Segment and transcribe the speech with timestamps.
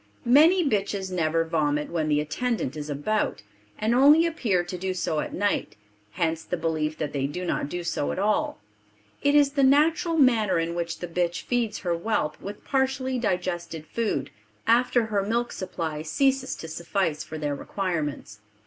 [0.25, 3.43] Many bitches never vomit when the attendant is about,
[3.77, 5.75] and only appear to do so at night;
[6.13, 8.57] hence the belief that they do not do so at all.
[9.21, 13.85] It is the natural manner in which the bitch feeds her whelp with partially digested
[13.85, 14.31] food,
[14.65, 18.39] after her milk supply ceases to suffice for their requirements.